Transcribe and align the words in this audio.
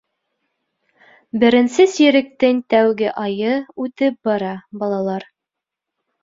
—Беренсе 1.43 1.85
сиректең 1.95 2.61
тәүге 2.75 3.11
айы 3.25 3.53
үтеп 3.85 4.19
бара, 4.31 4.55
балалар. 4.83 5.29